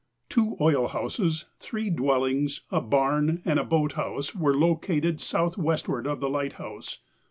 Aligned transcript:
Two 0.29 0.55
oil 0.59 0.87
houses, 0.87 1.45
three 1.59 1.91
dwellings, 1.91 2.61
a 2.71 2.81
barn, 2.81 3.39
and 3.45 3.59
a 3.59 3.63
boathouse 3.63 4.33
were 4.33 4.55
located 4.57 5.21
south 5.21 5.59
westward 5.59 6.07
of 6.07 6.19
the 6.19 6.27
lighthouse. 6.31 6.97